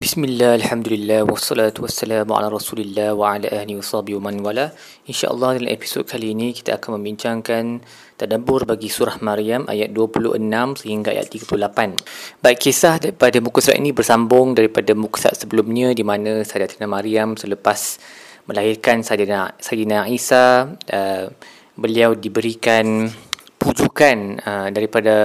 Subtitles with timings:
[0.00, 4.72] Bismillah, Alhamdulillah, wassalatu wassalamu ala rasulillah wa ala ahli wa sahbihi wa man wala.
[5.04, 7.84] InsyaAllah dalam episod kali ini kita akan membincangkan
[8.16, 10.40] Tadabur bagi surah Maryam ayat 26
[10.80, 16.00] sehingga ayat 38 Baik, kisah daripada muka surat ini bersambung daripada muka surat sebelumnya Di
[16.00, 18.00] mana Sayyidatina Maryam selepas
[18.48, 21.28] melahirkan Sayyidina, Sayyidina Isa uh,
[21.76, 23.04] Beliau diberikan
[23.60, 24.16] pujukan
[24.48, 25.16] uh, daripada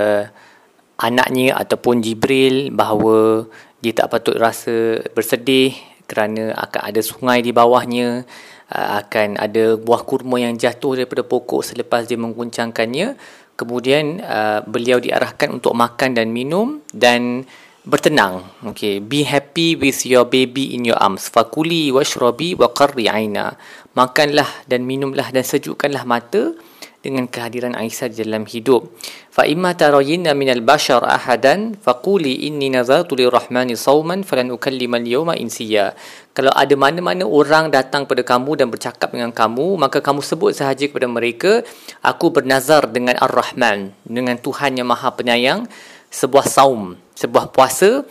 [1.00, 3.48] anaknya ataupun Jibril bahawa
[3.86, 5.78] dia tak patut rasa bersedih
[6.10, 8.26] kerana akan ada sungai di bawahnya
[8.74, 13.14] uh, akan ada buah kurma yang jatuh daripada pokok selepas dia mengguncangkannya.
[13.54, 17.46] Kemudian uh, beliau diarahkan untuk makan dan minum dan
[17.86, 18.42] bertenang.
[18.74, 21.29] Okay be happy with your baby in your arms.
[21.29, 23.54] Fakuli washrabi wa qarri aina.
[23.93, 26.57] Makanlah dan minumlah dan sejukkanlah mata
[27.05, 28.89] dengan kehadiran Aisyah dalam hidup.
[29.29, 35.94] Fa imma tarayinna min al-bashar ahadan faquli inni nazartu lirrahmani sawman falan ukallima al-yawma insiya.
[36.33, 40.89] Kalau ada mana-mana orang datang pada kamu dan bercakap dengan kamu, maka kamu sebut sahaja
[40.89, 41.62] kepada mereka,
[42.02, 45.69] aku bernazar dengan Ar-Rahman, dengan Tuhan yang Maha Penyayang,
[46.09, 48.03] sebuah saum, sebuah puasa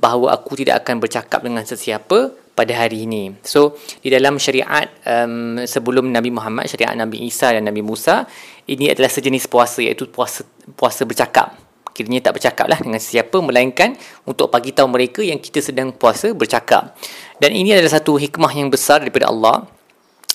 [0.00, 3.32] bahawa aku tidak akan bercakap dengan sesiapa pada hari ini.
[3.40, 8.28] So, di dalam syariat um, sebelum Nabi Muhammad, syariat Nabi Isa dan Nabi Musa,
[8.68, 10.44] ini adalah sejenis puasa iaitu puasa
[10.76, 11.56] puasa bercakap.
[11.96, 13.96] Kiranya tak bercakap lah dengan siapa melainkan
[14.28, 16.92] untuk bagi tahu mereka yang kita sedang puasa bercakap.
[17.40, 19.64] Dan ini adalah satu hikmah yang besar daripada Allah.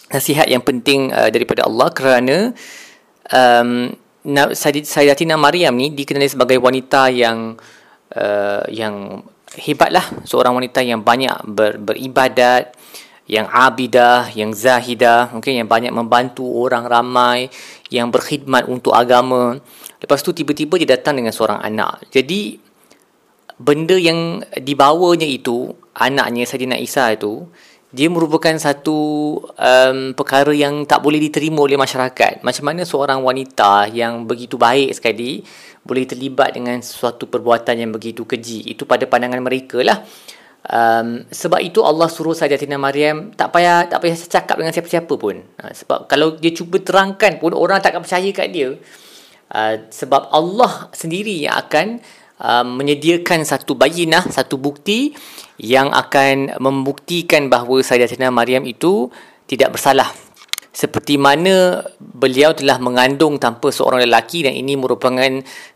[0.09, 2.37] Nasihat yang penting uh, daripada Allah kerana
[3.29, 3.93] um,
[4.57, 7.53] Sayyidatina Maryam ni dikenali sebagai wanita yang
[8.17, 9.21] uh, yang
[9.57, 12.75] hebatlah seorang wanita yang banyak ber, beribadat
[13.25, 17.49] yang abidah, yang zahidah, okay, yang banyak membantu orang ramai,
[17.89, 19.57] yang berkhidmat untuk agama.
[19.97, 22.05] Lepas tu tiba-tiba dia datang dengan seorang anak.
[22.13, 22.61] Jadi
[23.57, 27.49] benda yang dibawanya itu, anaknya Saidina Isa itu,
[27.95, 28.97] dia merupakan satu
[29.41, 32.43] um, perkara yang tak boleh diterima oleh masyarakat.
[32.43, 35.41] Macam mana seorang wanita yang begitu baik sekali
[35.85, 38.65] boleh terlibat dengan suatu perbuatan yang begitu keji.
[38.73, 40.01] Itu pada pandangan mereka lah.
[40.65, 45.13] Um, sebab itu Allah suruh saja Tina Maryam tak payah tak payah cakap dengan siapa-siapa
[45.13, 45.45] pun.
[45.61, 48.73] Uh, sebab kalau dia cuba terangkan pun orang tak akan percaya kat dia.
[49.53, 52.01] Uh, sebab Allah sendiri yang akan
[52.41, 55.13] uh, menyediakan satu bayinah, satu bukti
[55.61, 59.13] yang akan membuktikan bahawa Sayyidatina Maryam itu
[59.45, 60.24] tidak bersalah
[60.75, 65.15] seperti mana beliau telah mengandung tanpa seorang lelaki dan ini merupakan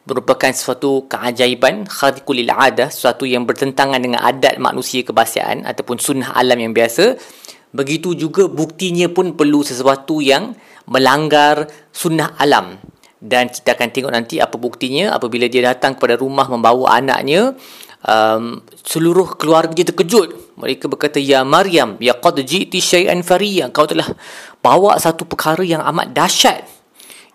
[0.03, 6.59] merupakan sesuatu keajaiban khariqul ada sesuatu yang bertentangan dengan adat manusia kebiasaan ataupun sunnah alam
[6.59, 7.15] yang biasa
[7.71, 10.51] begitu juga buktinya pun perlu sesuatu yang
[10.91, 12.75] melanggar sunnah alam
[13.23, 17.55] dan kita akan tengok nanti apa buktinya apabila dia datang kepada rumah membawa anaknya
[18.03, 20.48] um, seluruh keluarga terkejut.
[20.59, 23.71] Mereka berkata, Ya Maryam, ya qad ji'ti syai'an fariya.
[23.71, 24.05] Kau telah
[24.59, 26.67] bawa satu perkara yang amat dahsyat.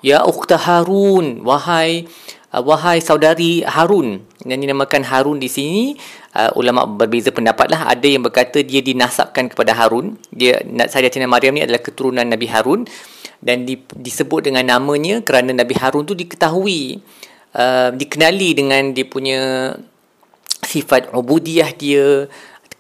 [0.05, 2.05] Ya ukhta Harun, wahai
[2.53, 4.21] uh, wahai saudari Harun.
[4.45, 5.97] Yang dinamakan Harun di sini,
[6.37, 7.89] uh, ulama berbeza pendapat lah.
[7.89, 10.21] Ada yang berkata dia dinasabkan kepada Harun.
[10.29, 12.85] Dia Sayyidatina Maryam ni adalah keturunan Nabi Harun
[13.45, 17.05] dan di, disebut dengan namanya kerana Nabi Harun tu diketahui
[17.53, 19.41] uh, dikenali dengan dia punya
[20.65, 22.25] sifat ubudiyah dia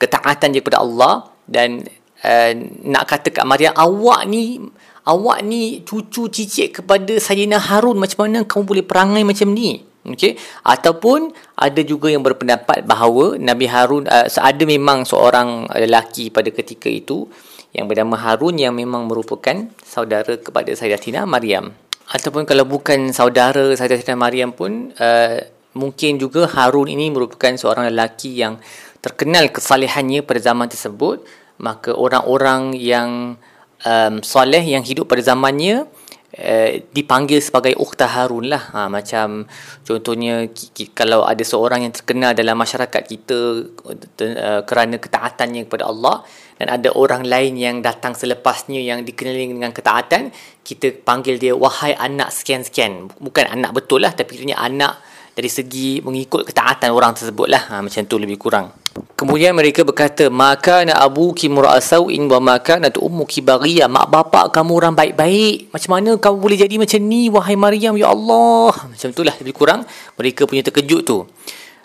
[0.04, 1.80] ketaatan dia kepada Allah dan
[2.24, 2.52] uh,
[2.84, 4.60] nak kata kat Maryam awak ni
[5.08, 7.96] awak ni cucu cicit kepada Sayyidina Harun.
[8.00, 9.80] Macam mana kamu boleh perangai macam ni?
[10.04, 10.36] Okey?
[10.68, 16.92] Ataupun ada juga yang berpendapat bahawa Nabi Harun uh, ada memang seorang lelaki pada ketika
[16.92, 17.24] itu
[17.72, 21.72] yang bernama Harun yang memang merupakan saudara kepada Sayyidatina Maryam.
[22.04, 25.40] Ataupun kalau bukan saudara Sayyidatina Maryam pun uh,
[25.74, 28.60] mungkin juga Harun ini merupakan seorang lelaki yang
[29.04, 31.20] terkenal kesalehannya pada zaman tersebut
[31.60, 33.36] maka orang-orang yang
[33.84, 35.86] um, soleh yang hidup pada zamannya
[36.34, 38.72] uh, dipanggil sebagai ukhta Harun lah.
[38.74, 39.46] Ha, macam
[39.86, 40.50] contohnya
[40.96, 43.38] kalau ada seorang yang terkenal dalam masyarakat kita
[43.70, 46.24] uh, kerana ketaatannya kepada Allah
[46.58, 50.30] dan ada orang lain yang datang selepasnya yang dikenali dengan ketaatan
[50.64, 53.14] kita panggil dia wahai anak sekian-sekian.
[53.20, 54.98] Bukan anak betul lah tapi dia anak
[55.34, 57.62] dari segi mengikut ketaatan orang tersebut lah.
[57.68, 58.70] Ha, macam tu lebih kurang.
[59.18, 64.54] Kemudian mereka berkata maka na abu ki murasauin wa maka na ummuki baghiya mak bapak
[64.54, 65.74] kamu orang baik-baik.
[65.74, 67.98] Macam mana kamu boleh jadi macam ni wahai Maryam?
[67.98, 68.74] Ya Allah.
[68.74, 69.82] Macam tu lah lebih kurang
[70.14, 71.26] mereka punya terkejut tu.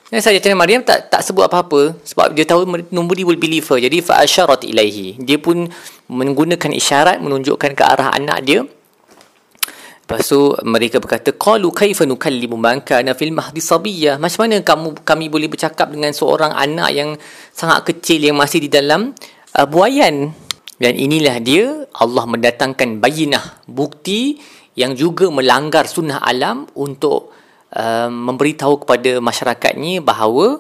[0.09, 3.77] Dan saya tanya Maryam tak tak sebut apa-apa sebab dia tahu nobody will believe her.
[3.77, 5.21] Jadi fa asharat ilaihi.
[5.21, 5.69] Dia pun
[6.09, 8.65] menggunakan isyarat menunjukkan ke arah anak dia
[10.09, 14.17] Lepas tu mereka berkata qalu kaifa nukallimu man kana fil mahdi sabiyya?
[14.17, 17.13] Macam mana kamu kami boleh bercakap dengan seorang anak yang
[17.53, 19.13] sangat kecil yang masih di dalam
[19.53, 20.33] uh, buayan?
[20.81, 24.41] Dan inilah dia Allah mendatangkan bayinah bukti
[24.73, 27.29] yang juga melanggar sunnah alam untuk
[27.77, 30.57] uh, memberitahu kepada masyarakatnya bahawa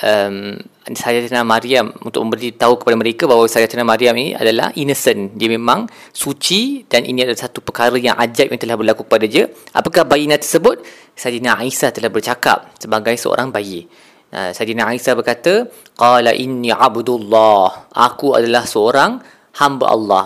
[0.00, 5.36] um, Sayyidatina Maryam untuk memberitahu kepada mereka bahawa Sayyidatina Maryam ini adalah innocent.
[5.36, 9.46] Dia memang suci dan ini adalah satu perkara yang ajaib yang telah berlaku kepada dia.
[9.76, 10.82] Apakah bayina tersebut?
[11.12, 13.84] Sayyidina Aisyah telah bercakap sebagai seorang bayi.
[14.32, 17.92] Uh, Sayyidina Aisyah berkata, Qala inni abdullah.
[17.92, 19.20] Aku adalah seorang
[19.60, 20.24] hamba Allah.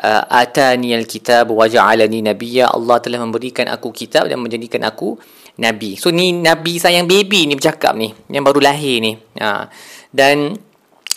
[0.00, 2.72] Uh, atani al-kitab wa ja'alani nabiyya.
[2.72, 5.20] Allah telah memberikan aku kitab dan menjadikan aku
[5.58, 5.98] Nabi.
[5.98, 8.14] So ni Nabi sayang baby ni bercakap ni.
[8.30, 9.18] Yang baru lahir ni.
[9.40, 9.66] Ha.
[10.12, 10.54] Dan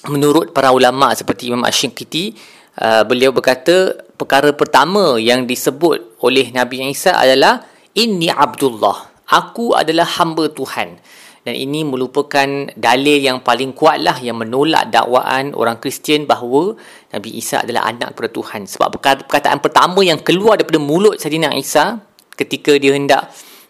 [0.10, 2.34] menurut para ulama seperti Imam Ash-Shinkiti,
[2.82, 7.64] uh, beliau berkata perkara pertama yang disebut oleh Nabi Isa adalah
[7.94, 9.14] Inni Abdullah.
[9.30, 11.00] Aku adalah hamba Tuhan.
[11.44, 16.80] Dan ini merupakan dalil yang paling kuat lah yang menolak dakwaan orang Kristian bahawa
[17.12, 18.62] Nabi Isa adalah anak kepada Tuhan.
[18.64, 22.00] Sebab perkataan pertama yang keluar daripada mulut Sayyidina Isa
[22.40, 23.28] ketika dia hendak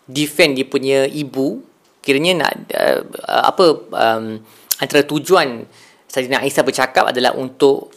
[0.07, 1.63] defend dia punya ibu
[2.03, 3.00] kiranya nak uh,
[3.47, 3.65] apa
[3.95, 4.25] um,
[4.83, 5.63] antara tujuan
[6.13, 7.89] Sayyidina Aisyah bercakap adalah untuk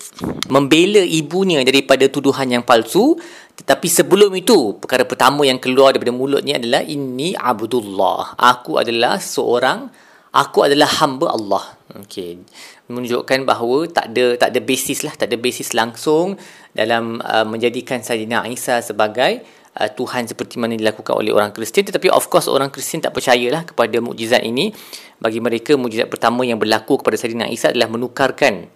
[0.48, 3.12] membela ibunya daripada tuduhan yang palsu.
[3.60, 8.40] Tetapi sebelum itu perkara pertama yang keluar daripada mulutnya adalah ini abdullah.
[8.40, 9.92] Aku adalah seorang
[10.32, 11.64] aku adalah hamba Allah.
[11.92, 12.40] Okey.
[12.88, 16.40] Menunjukkan bahawa tak ada tak ada basis lah tak ada basis langsung
[16.72, 19.44] dalam uh, menjadikan Sayyidina Aisyah sebagai
[19.76, 21.84] uh, Tuhan seperti mana dilakukan oleh orang Kristian.
[21.84, 24.72] Tetapi of course orang Kristian tak percayalah kepada mukjizat ini.
[25.20, 28.68] Bagi mereka mukjizat pertama yang berlaku kepada Sayyidina Isa adalah menukarkan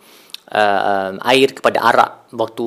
[0.53, 2.67] uh, air kepada arak waktu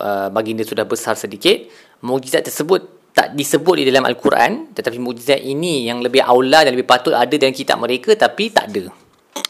[0.00, 1.68] uh, baginda sudah besar sedikit.
[2.00, 6.84] Mukjizat tersebut tak disebut di dalam al-Quran tetapi mukjizat ini yang lebih aula dan lebih
[6.84, 8.92] patut ada dalam kitab mereka tapi tak ada.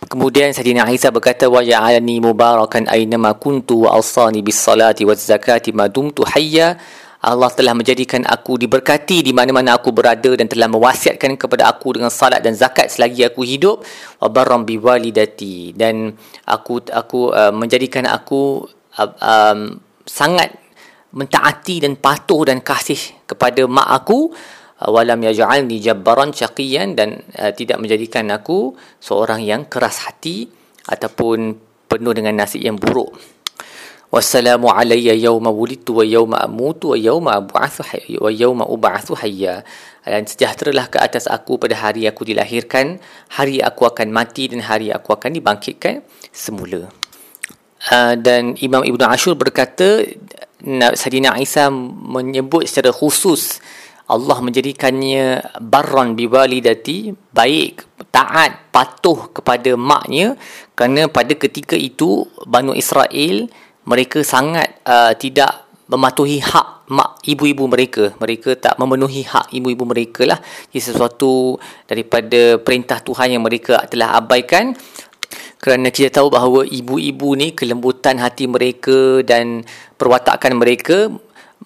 [0.06, 5.26] Kemudian Sayyidina Isa berkata wa ja'alani mubarakan aina ma kuntu wa awsani bis salati waz
[5.26, 6.78] zakati ma dumtu hayya
[7.26, 12.06] Allah telah menjadikan aku diberkati di mana-mana aku berada dan telah mewasiatkan kepada aku dengan
[12.06, 13.82] salat dan zakat selagi aku hidup.
[14.22, 15.74] Wa barram bi walidati.
[15.74, 16.14] Dan
[16.46, 18.62] aku aku uh, menjadikan aku
[19.02, 19.74] uh, um,
[20.06, 20.54] sangat
[21.10, 24.30] mentaati dan patuh dan kasih kepada mak aku.
[24.78, 26.94] Uh, walam yaj'alni jabbaran syaqiyan.
[26.94, 30.46] Dan uh, tidak menjadikan aku seorang yang keras hati
[30.86, 31.58] ataupun
[31.90, 33.35] penuh dengan nasib yang buruk
[34.14, 37.82] Yawma wulidtu wa yawma amutu wa yawma ab'athu
[38.22, 39.66] wa yawma ub'athu hayya.
[40.06, 43.02] Dan sejahteralah ke atas aku pada hari aku dilahirkan,
[43.34, 46.86] hari aku akan mati dan hari aku akan dibangkitkan semula.
[47.90, 50.06] Uh, dan Imam Ibn Ashur berkata
[50.66, 53.60] Sayyidina Isa menyebut secara khusus
[54.06, 57.82] Allah menjadikannya barron biwalidati baik
[58.14, 60.38] taat patuh kepada maknya
[60.78, 63.50] kerana pada ketika itu Banu Israel
[63.86, 68.14] mereka sangat uh, tidak mematuhi hak mak ibu-ibu mereka.
[68.18, 70.38] Mereka tak memenuhi hak ibu-ibu mereka lah.
[70.74, 74.74] Ini sesuatu daripada perintah Tuhan yang mereka telah abaikan.
[75.56, 79.64] Kerana kita tahu bahawa ibu-ibu ni kelembutan hati mereka dan
[79.96, 81.10] perwatakan mereka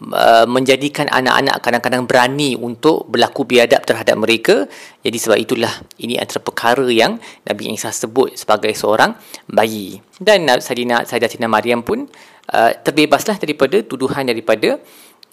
[0.01, 4.65] Uh, menjadikan anak-anak kadang-kadang berani untuk berlaku biadab terhadap mereka.
[5.03, 9.19] Jadi sebab itulah ini antara perkara yang Nabi Isa sebut sebagai seorang
[9.51, 9.99] bayi.
[10.15, 12.07] Dan Sayyidina Sayyidatina Maryam pun
[12.55, 14.79] uh, terbebaslah daripada tuduhan daripada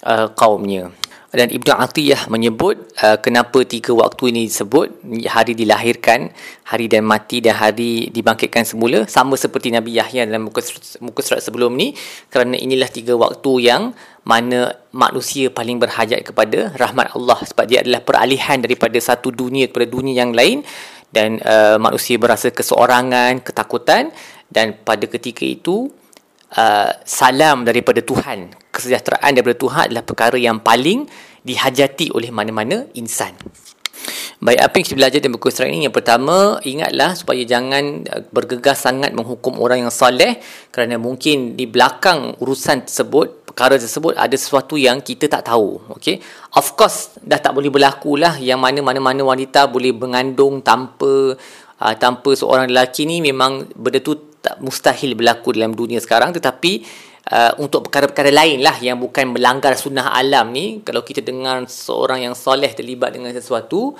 [0.04, 0.90] uh, kaumnya
[1.28, 5.04] dan Ibnu Atiyah menyebut uh, kenapa tiga waktu ini disebut?
[5.28, 6.32] Hari dilahirkan,
[6.64, 9.04] hari dan mati dan hari dibangkitkan semula.
[9.12, 11.92] Sama seperti Nabi Yahya dalam muka surat, muka surat sebelum ni.
[12.32, 13.92] Kerana inilah tiga waktu yang
[14.24, 17.44] mana manusia paling berhajat kepada rahmat Allah.
[17.44, 20.64] Sebab dia adalah peralihan daripada satu dunia kepada dunia yang lain.
[21.12, 24.16] Dan uh, manusia berasa keseorangan, ketakutan.
[24.48, 25.92] Dan pada ketika itu
[26.56, 31.10] uh, salam daripada Tuhan kesejahteraan daripada Tuhan adalah perkara yang paling
[31.42, 33.34] dihajati oleh mana-mana insan.
[34.38, 35.90] Baik, apa yang kita belajar dalam buku surat ini?
[35.90, 40.38] Yang pertama, ingatlah supaya jangan uh, bergegas sangat menghukum orang yang soleh
[40.70, 45.82] kerana mungkin di belakang urusan tersebut, perkara tersebut ada sesuatu yang kita tak tahu.
[45.98, 46.22] Okay?
[46.54, 51.34] Of course, dah tak boleh berlaku lah yang mana-mana wanita boleh mengandung tanpa
[51.82, 56.86] uh, tanpa seorang lelaki ni memang benda tu tak mustahil berlaku dalam dunia sekarang tetapi
[57.32, 60.82] uh, untuk perkara-perkara lain lah yang bukan melanggar sunnah alam ni.
[60.84, 63.96] Kalau kita dengar seorang yang soleh terlibat dengan sesuatu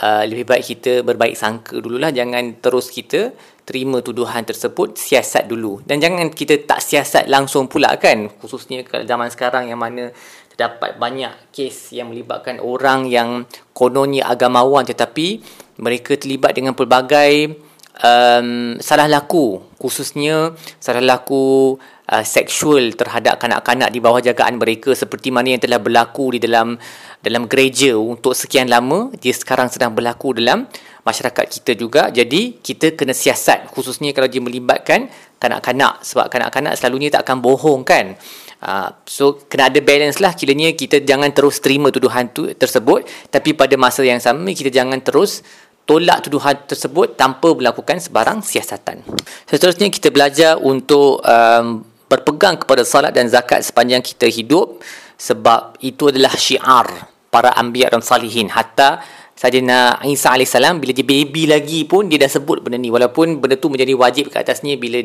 [0.00, 2.12] uh, lebih baik kita berbaik sangka dululah.
[2.12, 3.32] Jangan terus kita
[3.64, 5.80] terima tuduhan tersebut siasat dulu.
[5.86, 8.28] Dan jangan kita tak siasat langsung pula kan.
[8.40, 10.10] Khususnya kalau zaman sekarang yang mana
[10.52, 15.40] terdapat banyak kes yang melibatkan orang yang kononnya agamawan tetapi
[15.80, 17.56] mereka terlibat dengan pelbagai
[18.04, 19.64] um, salah laku.
[19.80, 21.78] Khususnya salah laku
[22.10, 26.74] uh, seksual terhadap kanak-kanak di bawah jagaan mereka seperti mana yang telah berlaku di dalam
[27.22, 30.66] dalam gereja untuk sekian lama dia sekarang sedang berlaku dalam
[31.06, 32.02] masyarakat kita juga.
[32.10, 35.08] Jadi kita kena siasat khususnya kalau dia melibatkan
[35.40, 38.18] kanak-kanak sebab kanak-kanak selalunya tak akan bohong kan?
[38.60, 40.36] Uh, so kena ada balance lah.
[40.36, 45.00] Kiranya kita jangan terus terima tuduhan tu tersebut tapi pada masa yang sama kita jangan
[45.00, 45.40] terus
[45.88, 49.02] tolak tuduhan tersebut tanpa melakukan sebarang siasatan.
[49.48, 54.82] Seterusnya kita belajar untuk um, berpegang kepada salat dan zakat sepanjang kita hidup.
[55.14, 56.90] Sebab itu adalah syiar
[57.30, 58.50] para anbiya dan salihin.
[58.50, 58.98] Hatta
[59.40, 62.92] Sayyidina Isa AS bila dia baby lagi pun dia dah sebut benda ni.
[62.92, 65.00] Walaupun benda tu menjadi wajib ke atasnya bila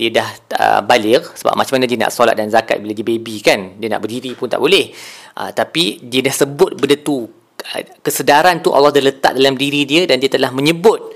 [0.00, 1.36] dia dah uh, balik.
[1.36, 3.76] Sebab macam mana dia nak solat dan zakat bila dia baby kan?
[3.76, 4.88] Dia nak berdiri pun tak boleh.
[5.36, 7.28] Uh, tapi dia dah sebut benda tu.
[7.60, 11.12] Uh, kesedaran tu Allah dah letak dalam diri dia dan dia telah menyebut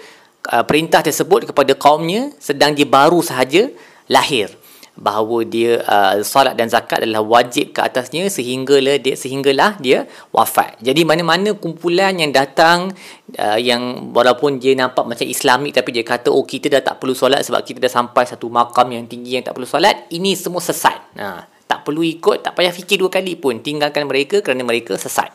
[0.52, 3.73] uh, perintah tersebut kepada kaumnya sedang dia baru sahaja
[4.12, 4.52] lahir
[4.98, 10.74] bahawa dia uh, solat dan zakat adalah wajib ke atasnya sehinggalah dia sehinggalah dia wafat.
[10.82, 12.90] Jadi mana-mana kumpulan yang datang
[13.38, 17.14] uh, yang walaupun dia nampak macam islamik tapi dia kata oh kita dah tak perlu
[17.14, 20.58] solat sebab kita dah sampai satu makam yang tinggi yang tak perlu solat, ini semua
[20.58, 21.14] sesat.
[21.14, 25.30] Nah, tak perlu ikut, tak payah fikir dua kali pun tinggalkan mereka kerana mereka sesat.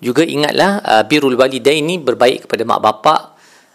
[0.00, 3.20] Juga ingatlah uh, birrul walidain ini berbaik kepada mak bapak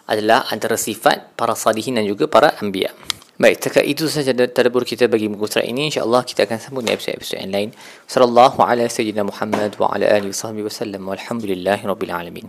[0.09, 2.89] adalah antara sifat para salihin dan juga para anbiya.
[3.39, 5.87] Baik, setakat itu sahaja tadabur kita bagi muka surat ini.
[5.87, 7.69] InsyaAllah kita akan sambung di episod-episod yang lain.
[8.03, 11.01] Sallallahu ala sayyidina Muhammad wa ala alihi wa sahbihi wa sallam.
[11.07, 12.47] Walhamdulillahi rabbil alamin.